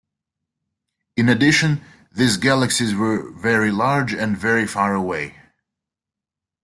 In 1.15 1.29
addition, 1.29 1.83
these 2.11 2.37
galaxies 2.37 2.95
were 2.95 3.29
very 3.33 3.69
large 3.71 4.15
and 4.15 4.35
very 4.35 4.65
far 4.65 4.95
away. 4.95 5.35